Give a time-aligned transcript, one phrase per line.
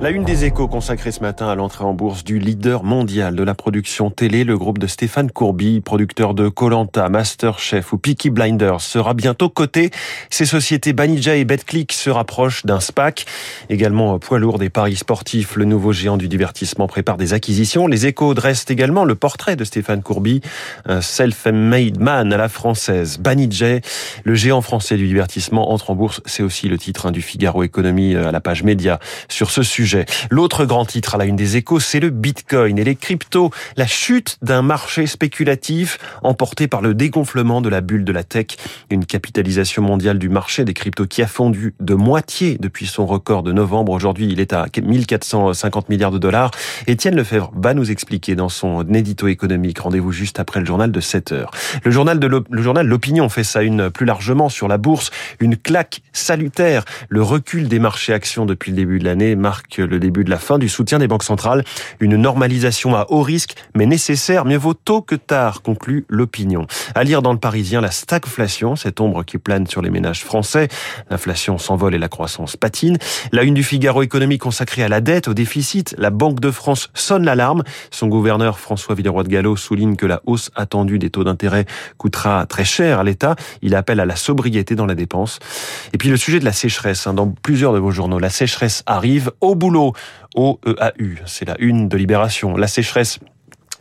[0.00, 3.42] La une des échos consacrée ce matin à l'entrée en bourse du leader mondial de
[3.42, 8.80] la production télé, le groupe de Stéphane Courby, producteur de Colanta, Masterchef ou Peaky Blinders,
[8.80, 9.90] sera bientôt coté.
[10.30, 13.26] Ces sociétés Banija et BetClick se rapprochent d'un SPAC.
[13.70, 17.86] Également poids lourd des paris sportifs, le nouveau géant du divertissement prépare des acquisitions.
[17.86, 20.40] Les échos dressent également le portrait de Stéphane Courby,
[20.86, 23.18] un self-made man à la française.
[23.18, 23.82] Banijay,
[24.24, 26.20] le géant français du divertissement, entre en bourse.
[26.26, 29.62] C'est aussi le titre hein, du Figaro Économie euh, à la page média sur ce
[29.62, 30.06] sujet.
[30.30, 33.86] L'autre grand titre à la une des échos, c'est le Bitcoin et les cryptos, la
[33.86, 38.46] chute d'un marché spéculatif emporté par le dégonflement de la bulle de la tech,
[38.88, 43.42] une capitalisation mondiale du marché des cryptos qui a fondu de moitié depuis son record
[43.42, 43.92] de novembre.
[43.92, 46.50] Aujourd'hui, il est à 1450 milliards de dollars.
[46.86, 49.80] Étienne Lefebvre va nous expliquer dans son édito économique.
[49.80, 51.50] Rendez-vous juste après le journal de 7 heures.
[51.84, 55.56] Le journal de le journal L'Opinion fait ça une plus largement sur la bourse, une
[55.56, 60.24] claque salutaire, le recul des marchés actions depuis le début de l'année marque le début
[60.24, 61.64] de la fin du soutien des banques centrales.
[62.00, 64.44] Une normalisation à haut risque, mais nécessaire.
[64.44, 66.66] Mieux vaut tôt que tard, conclut l'opinion.
[66.94, 70.68] À lire dans le Parisien la stagflation, cette ombre qui plane sur les ménages français.
[71.10, 72.98] L'inflation s'envole et la croissance patine.
[73.32, 75.94] La une du Figaro économie consacrée à la dette, au déficit.
[75.98, 77.64] La Banque de France sonne l'alarme.
[77.90, 81.66] Son gouverneur François Villeroy de Gallo souligne que la hausse attendue des taux d'intérêt
[81.98, 83.36] coûtera très cher à l'État.
[83.62, 85.38] Il appelle à la sobriété dans la dépense.
[85.92, 88.18] Et puis le sujet de la sécheresse, hein, dans plusieurs de vos journaux.
[88.18, 88.51] La sécheresse
[88.86, 89.92] arrive au boulot,
[90.34, 91.16] au EAU.
[91.26, 92.56] C'est la une de Libération.
[92.56, 93.18] La sécheresse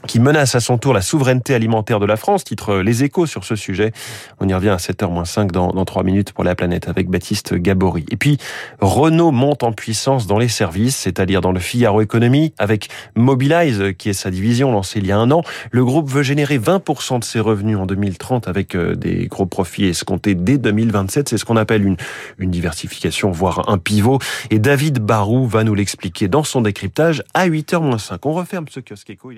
[0.07, 3.43] qui menace à son tour la souveraineté alimentaire de la France, titre Les Échos sur
[3.43, 3.91] ce sujet.
[4.39, 8.05] On y revient à 7h-5 dans, dans 3 minutes pour la planète avec Baptiste Gabory.
[8.09, 8.37] Et puis,
[8.79, 14.09] Renault monte en puissance dans les services, c'est-à-dire dans le Figaro Économie, avec Mobilize, qui
[14.09, 15.43] est sa division lancée il y a un an.
[15.71, 19.85] Le groupe veut générer 20% de ses revenus en 2030 avec euh, des gros profits
[19.85, 21.29] escomptés dès 2027.
[21.29, 21.97] C'est ce qu'on appelle une,
[22.37, 24.19] une diversification, voire un pivot.
[24.49, 28.17] Et David Barou va nous l'expliquer dans son décryptage à 8h-5.
[28.23, 29.31] On referme ce kiosque éco.